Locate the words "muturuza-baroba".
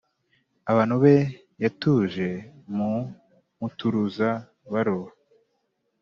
3.59-5.11